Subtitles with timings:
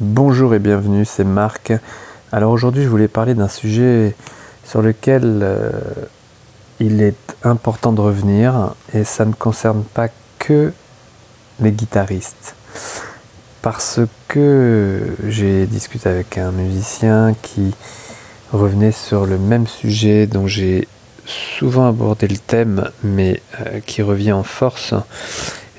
[0.00, 1.72] Bonjour et bienvenue, c'est Marc.
[2.30, 4.14] Alors aujourd'hui je voulais parler d'un sujet
[4.64, 5.72] sur lequel euh,
[6.78, 10.06] il est important de revenir et ça ne concerne pas
[10.38, 10.72] que
[11.58, 12.54] les guitaristes.
[13.60, 13.98] Parce
[14.28, 17.74] que j'ai discuté avec un musicien qui
[18.52, 20.86] revenait sur le même sujet dont j'ai
[21.26, 24.94] souvent abordé le thème mais euh, qui revient en force.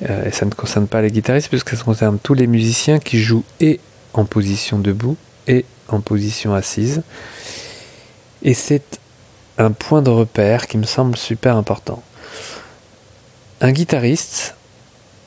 [0.09, 3.17] Euh, et ça ne concerne pas les guitaristes puisque ça concerne tous les musiciens qui
[3.17, 3.79] jouent et
[4.19, 5.17] en position debout
[5.47, 7.01] et en position assise.
[8.43, 8.99] Et c'est
[9.57, 12.03] un point de repère qui me semble super important.
[13.61, 14.55] Un guitariste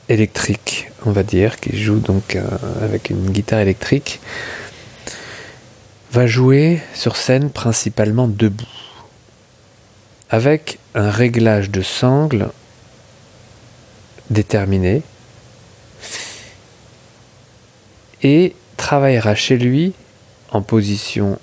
[0.09, 2.43] électrique, on va dire, qui joue donc euh,
[2.81, 4.19] avec une guitare électrique,
[6.11, 8.65] va jouer sur scène principalement debout,
[10.29, 12.51] avec un réglage de sangle
[14.29, 15.01] déterminé,
[18.21, 19.93] et travaillera chez lui
[20.51, 21.39] en position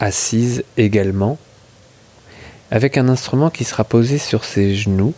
[0.00, 1.38] assise également,
[2.72, 5.14] avec un instrument qui sera posé sur ses genoux,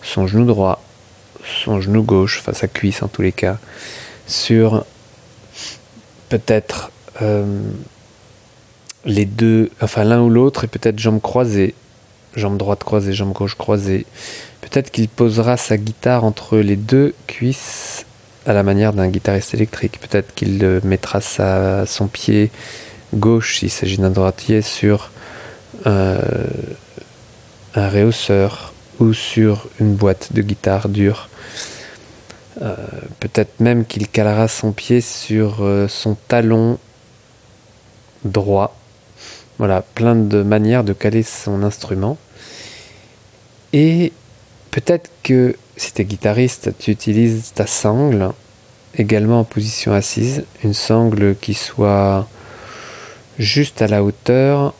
[0.00, 0.82] son genou droit,
[1.62, 3.58] son genou gauche, enfin sa cuisse en tous les cas,
[4.26, 4.86] sur
[6.30, 6.90] peut-être
[7.20, 7.60] euh,
[9.04, 11.74] les deux, enfin l'un ou l'autre, et peut-être jambes croisées,
[12.36, 14.06] jambe droite croisée, jambe gauche croisée.
[14.62, 18.06] Peut-être qu'il posera sa guitare entre les deux cuisses
[18.46, 19.98] à la manière d'un guitariste électrique.
[20.00, 22.50] Peut-être qu'il mettra son pied
[23.14, 25.10] gauche, s'il s'agit d'un droitier, sur
[25.84, 26.18] un,
[27.74, 31.28] un réhausseur ou sur une boîte de guitare dure.
[32.62, 32.76] Euh,
[33.18, 36.78] peut-être même qu'il calera son pied sur euh, son talon
[38.24, 38.76] droit.
[39.58, 42.16] Voilà, plein de manières de caler son instrument.
[43.72, 44.12] Et
[44.70, 48.30] peut-être que si tu es guitariste, tu utilises ta sangle
[48.96, 52.26] également en position assise, une sangle qui soit
[53.38, 54.74] juste à la hauteur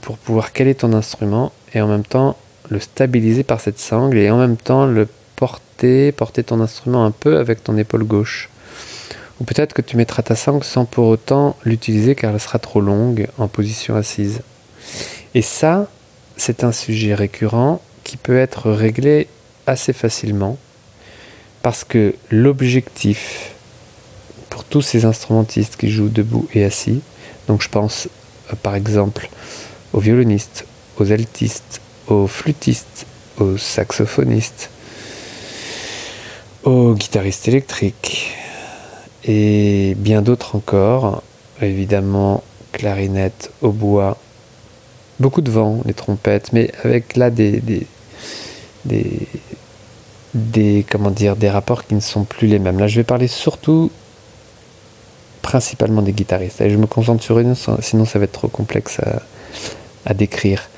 [0.00, 2.36] pour pouvoir caler ton instrument et en même temps
[2.70, 5.06] le stabiliser par cette sangle et en même temps le
[5.36, 8.48] porter, porter ton instrument un peu avec ton épaule gauche.
[9.40, 12.80] Ou peut-être que tu mettras ta sangle sans pour autant l'utiliser car elle sera trop
[12.80, 14.40] longue en position assise.
[15.34, 15.88] Et ça,
[16.36, 19.28] c'est un sujet récurrent qui peut être réglé
[19.66, 20.58] assez facilement
[21.62, 23.52] parce que l'objectif
[24.50, 27.00] pour tous ces instrumentistes qui jouent debout et assis,
[27.48, 28.08] donc je pense
[28.52, 29.28] euh, par exemple
[29.92, 30.66] aux violonistes,
[30.98, 33.06] aux altistes, aux flûtistes,
[33.38, 34.70] aux saxophonistes,
[36.64, 38.34] aux guitaristes électriques
[39.24, 41.22] et bien d'autres encore,
[41.60, 42.42] évidemment
[42.72, 44.18] clarinette, hautbois,
[45.20, 47.62] beaucoup de vent, les trompettes, mais avec là des,
[50.90, 52.78] comment dire, des rapports qui ne sont plus les mêmes.
[52.78, 53.90] Là, je vais parler surtout
[55.42, 56.60] principalement des guitaristes.
[56.60, 59.22] Et je me concentre sur une, sinon ça va être trop complexe à,
[60.06, 60.68] à décrire.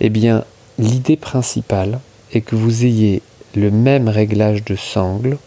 [0.00, 0.44] Eh bien,
[0.78, 2.00] l'idée principale
[2.32, 3.22] est que vous ayez
[3.56, 5.38] le même réglage de sangle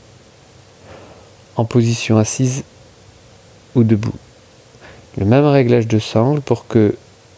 [1.56, 2.63] en position assise
[3.75, 4.16] ou debout.
[5.18, 6.96] Le même réglage de sangle pour que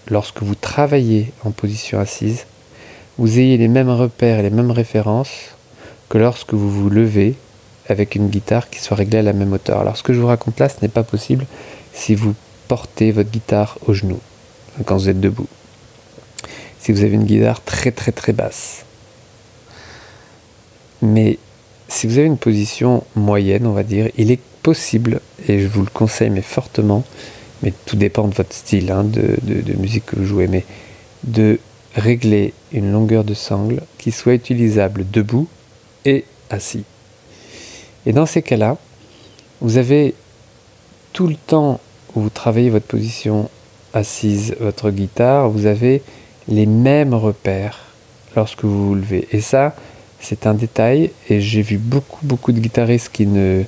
[0.08, 2.46] lorsque vous travaillez en position assise,
[3.18, 5.55] vous ayez les mêmes repères et les mêmes références
[6.10, 7.36] que lorsque vous vous levez
[7.88, 9.80] avec une guitare qui soit réglée à la même hauteur.
[9.80, 11.46] Alors ce que je vous raconte là, ce n'est pas possible
[11.94, 12.34] si vous
[12.68, 14.20] portez votre guitare au genou
[14.86, 15.48] quand vous êtes debout.
[16.80, 18.86] Si vous avez une guitare très très très basse.
[21.02, 21.38] Mais
[21.88, 25.82] si vous avez une position moyenne, on va dire, il est possible, et je vous
[25.82, 27.04] le conseille mais fortement,
[27.62, 30.66] mais tout dépend de votre style hein, de, de musique que vous jouez, mais
[31.24, 31.60] de
[31.96, 35.48] régler une longueur de sangle qui soit utilisable debout
[36.50, 36.84] assis.
[38.06, 38.78] Et dans ces cas-là,
[39.62, 40.14] vous avez
[41.14, 41.80] tout le temps
[42.14, 43.50] où vous travaillez votre position
[43.94, 46.02] assise, votre guitare, vous avez
[46.48, 47.80] les mêmes repères
[48.36, 49.28] lorsque vous vous levez.
[49.32, 49.76] Et ça,
[50.20, 53.64] c'est un détail, et j'ai vu beaucoup, beaucoup de guitaristes qui ne,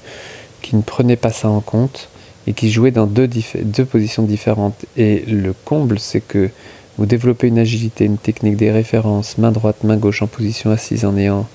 [0.61, 2.09] qui ne prenaient pas ça en compte
[2.45, 3.29] et qui jouaient dans deux,
[3.63, 4.85] deux positions différentes.
[4.95, 6.49] Et le comble, c'est que
[6.97, 11.05] vous développez une agilité, une technique des références, main droite, main gauche en position assise
[11.05, 11.47] en ayant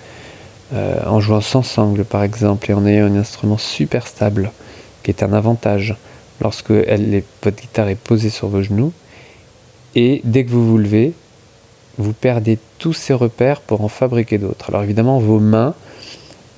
[0.73, 4.53] euh, en jouant sans sangle par exemple et en ayant un instrument super stable
[5.03, 5.97] qui est un avantage
[6.41, 8.93] lorsque votre guitare est posée sur vos genoux.
[9.95, 11.13] Et dès que vous vous levez
[11.99, 14.71] vous perdez tous ces repères pour en fabriquer d'autres.
[14.71, 15.75] Alors évidemment vos mains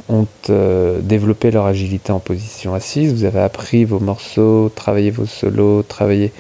[0.08, 5.26] ont euh, développé leur agilité en position assise, vous avez appris vos morceaux, travaillé vos
[5.26, 6.32] solos, travaillé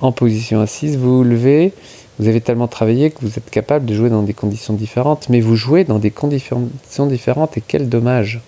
[0.00, 1.72] en position assise, vous vous levez,
[2.18, 5.40] vous avez tellement travaillé que vous êtes capable de jouer dans des conditions différentes, mais
[5.40, 6.68] vous jouez dans des conditions
[7.06, 8.40] différentes et quel dommage.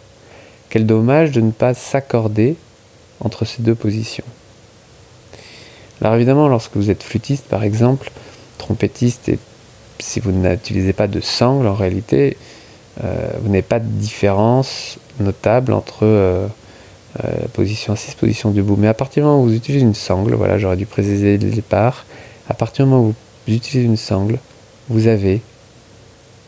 [0.71, 2.57] Quel dommage de ne pas s'accorder
[3.21, 4.25] entre ces deux positions.
[6.01, 8.11] Alors évidemment, lorsque vous êtes flûtiste par exemple,
[8.59, 9.39] trompettiste, et
[9.99, 12.37] si vous n'utilisez pas de sangle en réalité,
[13.05, 16.47] euh, vous n'avez pas de différence notable entre euh,
[17.25, 18.77] euh, position assise, position debout.
[18.79, 21.51] Mais à partir du moment où vous utilisez une sangle, voilà, j'aurais dû préciser le
[21.51, 22.07] départ,
[22.49, 23.15] à partir du moment où vous
[23.55, 24.39] utilisez une sangle,
[24.89, 25.43] vous avez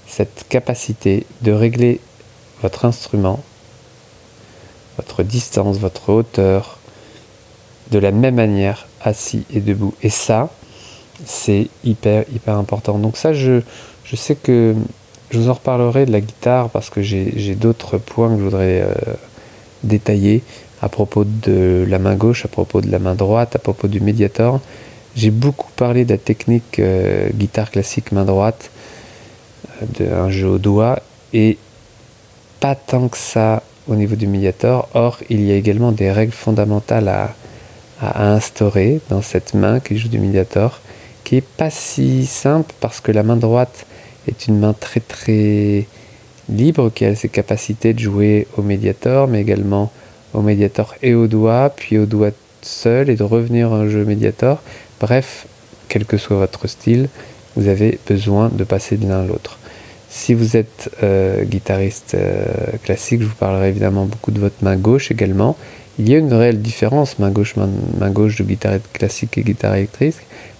[0.07, 2.01] cette capacité de régler
[2.63, 3.41] votre instrument,
[4.97, 6.79] votre distance, votre hauteur,
[7.91, 9.95] de la même manière, assis et debout.
[10.03, 10.51] Et ça,
[11.25, 12.99] c'est hyper, hyper important.
[12.99, 13.61] Donc ça, je,
[14.05, 14.75] je sais que
[15.31, 18.83] je vous en reparlerai de la guitare parce que j'ai d'autres points que je voudrais
[18.83, 18.93] euh,
[19.83, 20.43] détailler
[20.83, 24.01] à propos de la main gauche, à propos de la main droite, à propos du
[24.01, 24.61] médiator.
[25.15, 28.71] J'ai beaucoup parlé de la technique euh, guitare classique main droite,
[29.83, 31.01] euh, d'un jeu au doigt,
[31.35, 31.59] et
[32.61, 34.89] pas tant que ça au niveau du médiator.
[34.95, 37.35] Or, il y a également des règles fondamentales à,
[38.01, 40.81] instaurer dans cette main qui joue du médiator,
[41.23, 43.87] qui est pas si simple parce que la main droite
[44.27, 45.87] est une main très très
[46.49, 49.93] libre qui a ses capacités de jouer au médiator, mais également
[50.35, 52.33] au médiator et au doigt, puis au doigt
[52.63, 54.61] seul et de revenir à un jeu médiator.
[55.03, 55.47] Bref,
[55.89, 57.09] quel que soit votre style,
[57.57, 59.59] vous avez besoin de passer de l'un à l'autre.
[60.09, 62.45] Si vous êtes euh, guitariste euh,
[62.85, 65.57] classique, je vous parlerai évidemment beaucoup de votre main gauche également.
[65.99, 69.75] Il y a une réelle différence main gauche, main, gauche de guitare classique et guitare
[69.75, 70.15] électrique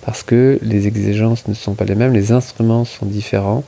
[0.05, 3.63] parce que les exigences ne sont pas les mêmes, les instruments sont différents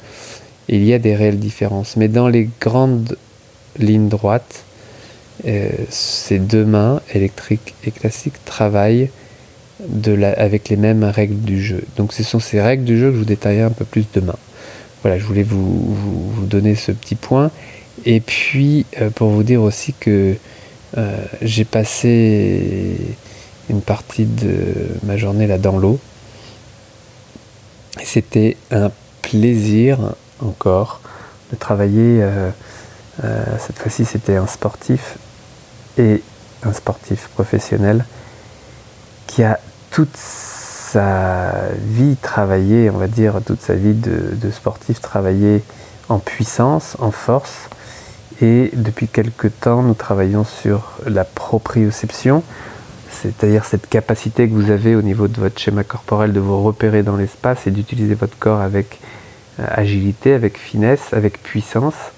[0.69, 1.97] il y a des réelles différences.
[1.97, 3.17] Mais dans les grandes
[3.79, 4.65] lignes droites,
[5.47, 9.11] euh, ces deux mains, électriques et classiques, travaillent
[10.37, 11.85] avec les mêmes règles du jeu.
[11.97, 14.37] Donc ce sont ces règles du jeu que je vous détaillerai un peu plus demain.
[15.03, 15.95] Voilà, je voulais vous,
[16.47, 17.51] donner ce petit point.
[18.07, 20.35] Et puis, euh, pour vous dire aussi que
[20.97, 22.97] euh, j'ai passé
[23.69, 24.55] une partie de
[25.03, 25.99] ma journée là dans l'eau.
[28.03, 28.91] C'était un
[29.23, 29.99] plaisir
[30.41, 31.01] encore
[31.53, 32.21] de travailler.
[32.23, 32.51] Euh,
[33.59, 35.19] cette fois-ci, c'était un sportif
[35.99, 36.23] et
[36.63, 38.05] un sportif professionnel
[39.35, 39.59] qui a
[39.91, 45.65] toute sa vie travaillé, on va dire, toute sa vie de, sportif travaillé
[46.09, 47.69] en puissance, en force.
[48.41, 52.45] Et depuis quelque temps, nous travaillons sur la proprioception,
[53.11, 57.03] c'est-à-dire cette capacité que vous avez au niveau de votre schéma corporel de vous repérer
[57.03, 59.01] dans l'espace et d'utiliser votre corps avec
[59.59, 62.13] euh, agilité, avec finesse, avec puissance,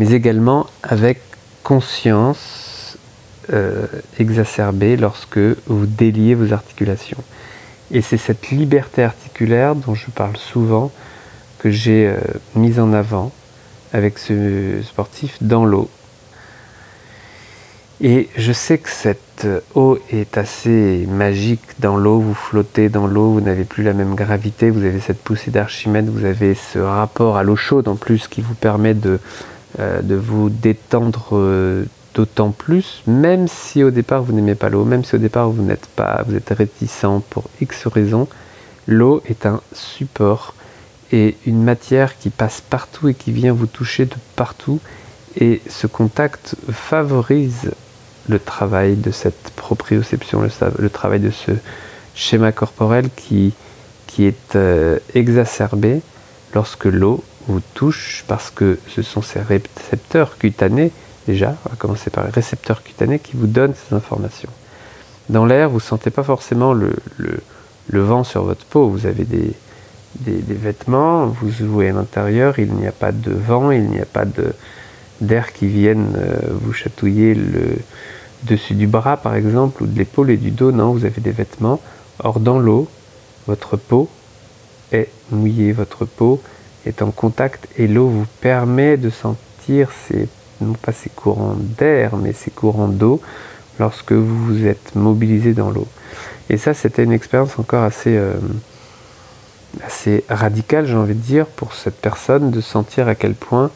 [0.00, 1.20] mais également avec
[1.62, 2.59] conscience
[3.52, 3.86] euh,
[4.18, 7.22] exacerbée lorsque vous déliez vos articulations.
[7.90, 10.92] Et c'est cette liberté articulaire dont je parle souvent
[11.58, 12.18] que j'ai euh,
[12.54, 13.32] mise en avant
[13.92, 15.90] avec ce sportif dans l'eau
[18.02, 23.32] et je sais que cette eau est assez magique dans l'eau, vous flottez dans l'eau,
[23.32, 27.36] vous n'avez plus la même gravité, vous avez cette poussée d'Archimède, vous avez ce rapport
[27.36, 29.18] à l'eau chaude en plus qui vous permet de,
[29.80, 31.84] euh, de vous détendre euh,
[32.14, 35.62] d'autant plus, même si au départ vous n'aimez pas l'eau, même si au départ vous
[35.62, 38.28] n'êtes pas, vous êtes réticent pour X raisons,
[38.86, 40.54] l'eau est un support
[41.12, 44.80] et une matière qui passe partout et qui vient vous toucher de partout.
[45.36, 47.70] Et ce contact favorise
[48.28, 50.42] le travail de cette proprioception,
[50.78, 51.52] le, travail de ce
[52.14, 53.52] schéma corporel qui,
[54.06, 56.00] qui est euh, exacerbé
[56.54, 60.92] lorsque l'eau vous touche parce que ce sont ces récepteurs cutanés,
[61.30, 64.50] déjà, on va commencer par les récepteurs cutanés qui vous donnent ces informations.
[65.28, 66.92] Dans l'air, vous ne sentez pas forcément le,
[67.92, 69.54] vent sur votre peau, vous avez des,
[70.26, 74.24] vêtements, vous jouez à l'intérieur, il n'y a pas de vent, il n'y a pas
[75.20, 77.76] d'air qui vienne euh, vous chatouiller le,
[78.42, 81.30] dessus du bras par exemple, ou de l'épaule et du dos, non, vous avez des
[81.30, 81.80] vêtements.
[82.18, 82.88] Or dans l'eau,
[83.46, 84.08] votre peau
[84.90, 86.42] est mouillée, votre peau
[86.86, 90.28] est en contact et l'eau vous permet de sentir ces,
[90.60, 93.20] non pas ces courants d'air, mais ces courants d'eau
[93.78, 95.88] lorsque vous vous êtes mobilisé dans l'eau.
[96.48, 98.34] Et ça, c'était une expérience encore assez, euh,
[99.86, 103.70] assez radicale, j'ai envie de dire, pour cette personne de sentir à quel point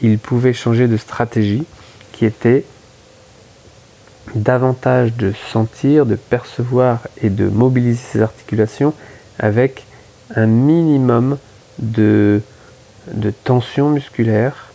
[0.00, 1.64] il pouvait changer de stratégie
[2.12, 2.64] qui était
[4.34, 8.94] davantage de sentir, de percevoir et de mobiliser ses articulations
[9.38, 9.86] avec
[10.34, 11.38] un minimum
[11.78, 12.40] de,
[13.12, 14.71] de tension musculaire.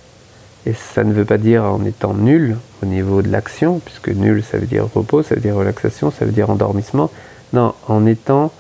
[0.68, 4.44] Et ça ne veut pas dire en étant nul au niveau de l'action, puisque nul
[4.44, 7.10] ça veut dire repos, ça veut dire relaxation, ça veut dire endormissement.
[7.54, 8.52] Non, en étant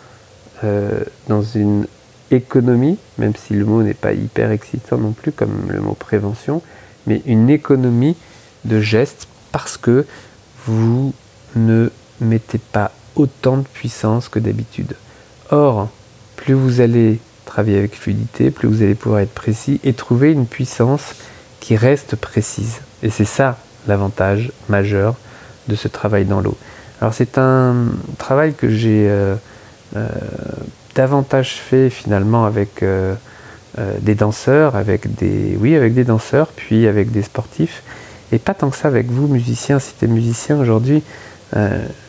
[0.63, 1.85] euh, dans une
[2.31, 6.61] économie, même si le mot n'est pas hyper excitant non plus comme le mot prévention,
[7.07, 8.15] mais une économie
[8.63, 10.05] de gestes parce que
[10.65, 11.13] vous
[11.57, 11.89] ne
[12.21, 14.95] mettez pas autant de puissance que d'habitude.
[15.51, 15.89] Or,
[16.37, 20.45] plus vous allez travailler avec fluidité, plus vous allez pouvoir être précis et trouver une
[20.45, 21.13] puissance
[21.67, 22.79] qui reste précise.
[23.03, 23.57] Et c'est ça
[23.89, 25.15] l'avantage majeur
[25.67, 26.55] de ce travail dans l'eau.
[27.01, 29.35] Alors c'est un travail que j'ai euh,
[29.97, 30.07] euh,
[30.95, 33.15] davantage fait finalement avec euh,
[33.99, 37.83] des danseurs, avec des oui avec des danseurs, puis avec des sportifs,
[38.31, 39.79] et pas tant que ça avec vous musiciens.
[39.79, 41.03] Si tu es musicien aujourd'hui,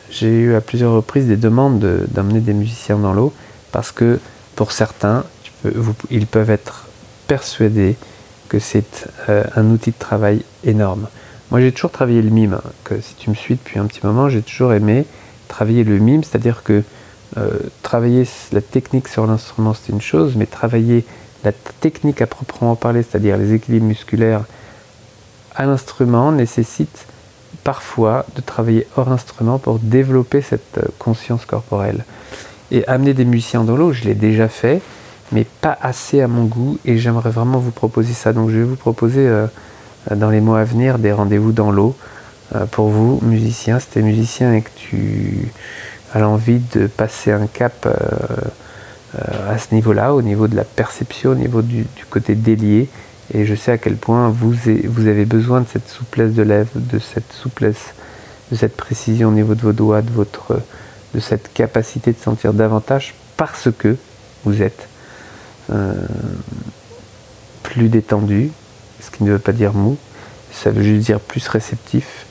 [0.09, 3.33] j'ai eu à plusieurs reprises des demandes d'emmener des musiciens dans l'eau
[3.73, 4.19] parce que
[4.55, 5.25] pour certains,
[6.09, 6.87] ils peuvent être
[7.27, 7.97] persuadés
[8.49, 11.07] que c'est euh, un outil de travail énorme.
[11.51, 12.55] Moi, j'ai toujours travaillé le mime.
[12.55, 15.05] Hein, que si tu me suis depuis un petit moment, j'ai toujours aimé
[15.47, 16.83] travailler le mime, c'est-à-dire que
[17.37, 17.51] euh,
[17.83, 21.05] travailler la technique sur l'instrument, c'est une chose, mais travailler
[21.43, 24.43] la technique à proprement parler, c'est-à-dire les équilibres musculaires
[25.55, 27.05] à l'instrument, nécessite
[27.63, 32.05] parfois de travailler hors instrument pour développer cette euh, conscience corporelle.
[32.71, 34.81] Et amener des musiciens dans l'eau, je l'ai déjà fait,
[35.31, 38.33] mais pas assez à mon goût, et j'aimerais vraiment vous proposer ça.
[38.33, 39.47] Donc je vais vous proposer euh,
[40.15, 41.95] dans les mois à venir des rendez-vous dans l'eau
[42.55, 43.79] euh, pour vous, musiciens.
[43.79, 45.51] Si tu es musicien et que tu
[46.13, 47.87] as l'envie de passer un cap
[49.47, 52.89] à ce niveau-là, au niveau de la perception, au niveau du, côté délié,
[53.33, 54.53] et je sais à quel point vous,
[54.85, 57.93] vous avez besoin de cette souplesse de lèvres, de cette souplesse,
[58.51, 60.61] de cette précision au niveau de vos doigts, de, votre,
[61.13, 63.95] de cette capacité de sentir davantage parce que
[64.45, 64.98] vous êtes euh,
[67.63, 68.51] plus détendu,
[68.99, 69.97] ce qui ne veut pas dire mou,
[70.51, 72.25] ça veut juste dire plus réceptif.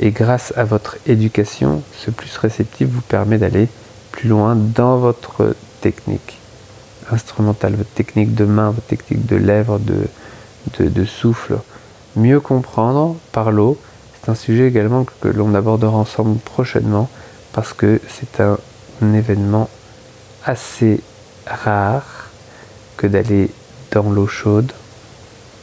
[0.00, 3.68] Et grâce à votre éducation, ce plus réceptif vous permet d'aller
[4.12, 6.38] plus loin dans votre technique
[7.10, 10.08] instrumentale, votre technique de main, votre technique de lèvres, de,
[10.84, 11.58] de, souffle,
[12.16, 13.78] mieux comprendre par l'eau.
[14.20, 17.08] C'est un sujet également que l'on abordera ensemble prochainement
[17.52, 18.58] parce que c'est un,
[19.00, 19.68] événement
[20.44, 21.00] assez
[21.46, 22.27] rare
[22.98, 23.50] que d'aller
[23.92, 24.72] dans l'eau chaude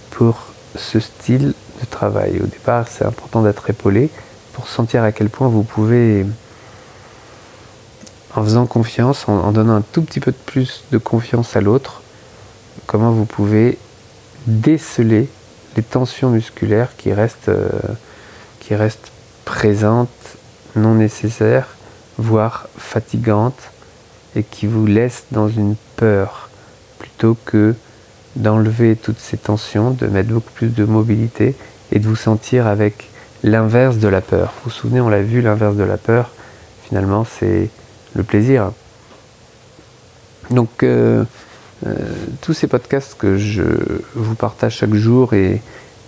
[0.09, 2.39] pour ce style de travail.
[2.41, 4.09] Au départ, c'est important d'être épaulé
[4.53, 6.25] pour sentir à quel point vous pouvez,
[8.33, 12.01] en faisant confiance, en donnant un tout petit peu de plus de confiance à l'autre,
[12.87, 13.77] comment vous pouvez
[14.47, 15.29] déceler
[15.75, 17.69] les tensions musculaires qui restent, euh,
[18.61, 19.11] qui restent
[19.43, 20.09] présentes,
[20.75, 21.67] non nécessaires,
[22.17, 23.71] voire fatigantes,
[24.35, 26.44] et qui vous laissent dans une peur,
[27.15, 27.75] plutôt que
[28.35, 31.55] d'enlever toutes ces tensions, de mettre beaucoup plus de mobilité
[31.91, 33.09] et de vous sentir avec
[33.43, 34.53] l'inverse de la peur.
[34.57, 36.31] Vous vous souvenez, on l'a vu, l'inverse de la peur,
[36.83, 37.69] finalement, c'est
[38.15, 38.71] le plaisir.
[40.49, 41.23] Donc, euh,
[41.87, 41.95] euh,
[42.41, 43.63] tous ces podcasts que je
[44.13, 45.61] vous partage chaque jour et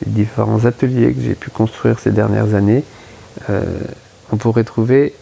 [0.06, 2.84] les différents ateliers que j'ai pu construire ces dernières années,
[3.50, 3.64] euh,
[4.32, 5.14] on pourrait trouver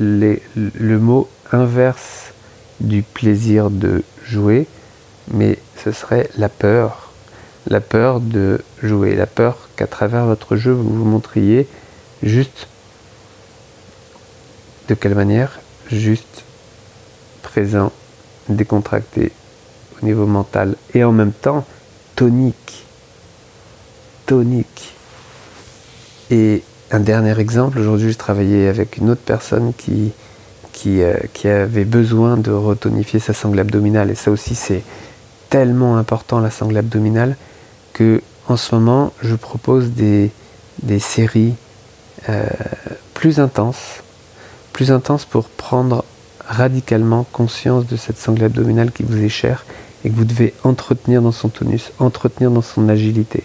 [0.00, 2.32] le mot inverse
[2.80, 4.66] du plaisir de jouer,
[5.32, 7.12] mais ce serait la peur.
[7.66, 11.66] La peur de jouer, la peur qu'à travers votre jeu vous vous montriez
[12.22, 12.68] juste
[14.88, 16.44] de quelle manière Juste
[17.42, 17.92] présent,
[18.50, 19.32] décontracté,
[20.00, 21.64] au niveau mental et en même temps
[22.14, 22.84] tonique.
[24.26, 24.94] Tonique.
[26.30, 30.12] Et un dernier exemple, aujourd'hui je travaillais avec une autre personne qui,
[30.72, 34.10] qui, euh, qui avait besoin de retonifier sa sangle abdominale.
[34.10, 34.82] Et ça aussi c'est
[35.50, 37.36] tellement important la sangle abdominale
[37.92, 40.30] que en ce moment je propose des,
[40.98, 41.54] séries
[42.28, 42.46] euh,
[43.14, 44.02] plus intenses,
[44.72, 46.04] plus intenses pour prendre
[46.46, 49.64] radicalement conscience de cette sangle abdominale qui vous est chère
[50.04, 53.42] et que vous devez entretenir dans son tonus, entretenir dans son agilité.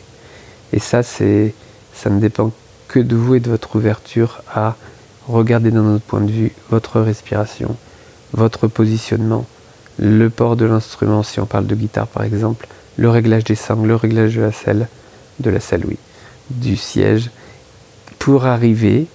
[0.71, 1.53] Et ça, c'est,
[1.93, 2.51] ça ne dépend
[2.87, 4.75] que de vous et de votre ouverture à
[5.27, 7.75] regarder dans notre point de vue votre respiration,
[8.33, 9.45] votre positionnement,
[9.97, 13.87] le port de l'instrument, si on parle de guitare par exemple, le réglage des sangles,
[13.87, 14.87] le réglage de la selle,
[15.39, 15.97] de la selle, oui,
[16.49, 17.29] du siège,
[18.19, 19.07] pour arriver,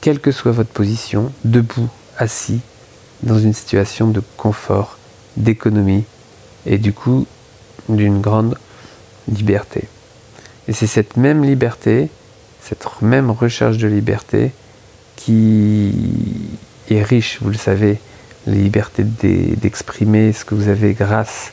[0.00, 2.60] quelle que soit votre position, debout, assis,
[3.22, 4.98] dans une situation de confort,
[5.36, 6.04] d'économie,
[6.66, 7.26] et du coup
[7.88, 8.56] d'une grande
[9.28, 9.84] liberté.
[10.68, 12.08] Et c'est cette même liberté,
[12.60, 14.50] cette même recherche de liberté
[15.14, 15.92] qui
[16.90, 17.98] est riche, vous le savez,
[18.46, 21.52] la liberté d'exprimer ce que vous avez grâce,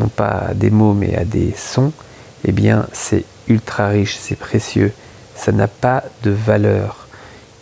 [0.00, 1.92] non pas à des mots, mais à des sons,
[2.44, 4.92] eh bien c'est ultra riche, c'est précieux,
[5.34, 7.06] ça n'a pas de valeur.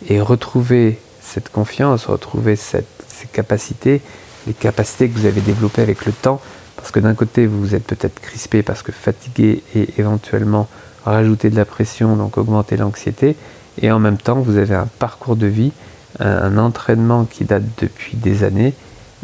[0.09, 2.83] Et retrouver cette confiance, retrouver ces
[3.31, 4.01] capacités,
[4.47, 6.41] les capacités que vous avez développées avec le temps,
[6.81, 10.67] parce que d'un côté, vous êtes peut-être crispé parce que fatigué et éventuellement
[11.05, 13.35] rajouter de la pression, donc augmenter l'anxiété.
[13.81, 15.71] Et en même temps, vous avez un parcours de vie
[16.19, 18.73] un entraînement qui date depuis des années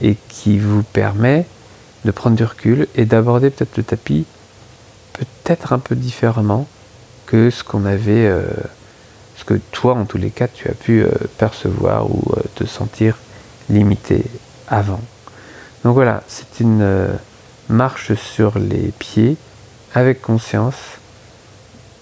[0.01, 1.46] et qui vous permet
[2.06, 4.25] de prendre du recul et d'aborder peut-être le tapis
[5.17, 6.67] peut-être un peu différemment
[7.25, 8.44] que ce qu'on avait, euh,
[9.36, 12.65] ce que toi en tous les cas tu as pu euh, percevoir ou euh, te
[12.65, 13.17] sentir
[13.70, 14.24] limité
[14.67, 15.01] avant.
[15.84, 17.08] Donc voilà, c'est une
[17.70, 19.38] marche sur les pieds
[19.94, 20.75] avec conscience,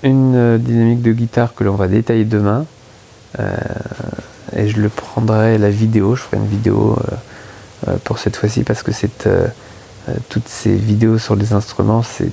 [0.03, 2.65] une dynamique de guitare que l'on va détailler demain.
[4.55, 6.97] Et je le prendrai la vidéo, je ferai une vidéo
[8.03, 9.27] pour cette fois-ci parce que c'est
[10.29, 12.31] toutes ces vidéos sur les instruments, c'est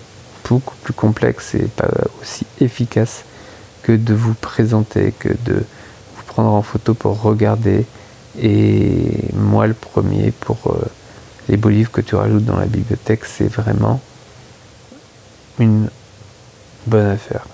[0.48, 1.88] beaucoup plus complexe et pas
[2.20, 3.24] aussi efficace
[3.82, 7.86] que de vous présenter, que de vous prendre en photo pour regarder.
[8.40, 10.84] Et moi, le premier, pour euh,
[11.48, 14.00] les beaux livres que tu rajoutes dans la bibliothèque, c'est vraiment
[15.58, 15.88] une
[16.86, 17.44] bonne affaire.